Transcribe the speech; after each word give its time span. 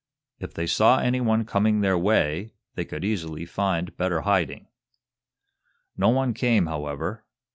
If 0.39 0.55
they 0.55 0.65
saw 0.65 0.97
anyone 0.97 1.45
coming 1.45 1.81
their 1.81 1.95
way 1.95 2.55
they 2.73 2.85
could 2.85 3.05
easily 3.05 3.45
find 3.45 3.95
better 3.97 4.21
hiding. 4.21 4.67
No 5.95 6.09
one 6.09 6.33
came, 6.33 6.65
however. 6.65 7.23